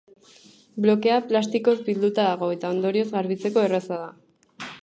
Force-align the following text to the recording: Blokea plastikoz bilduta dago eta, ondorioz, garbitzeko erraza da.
Blokea 0.85 1.17
plastikoz 1.33 1.75
bilduta 1.89 2.27
dago 2.31 2.51
eta, 2.57 2.75
ondorioz, 2.77 3.07
garbitzeko 3.19 3.67
erraza 3.69 4.05
da. 4.05 4.13